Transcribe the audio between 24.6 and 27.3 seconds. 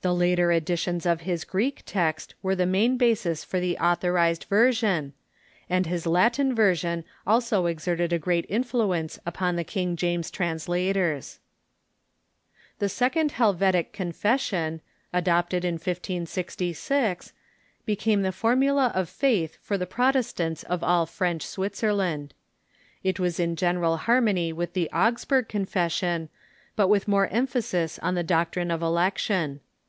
the Augsburg Confession*''^ Confession, but with more